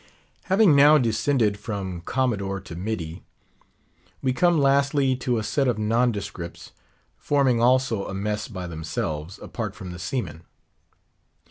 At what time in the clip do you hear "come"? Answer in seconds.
4.33-4.59